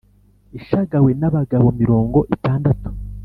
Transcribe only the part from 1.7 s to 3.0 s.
mirongo itandatu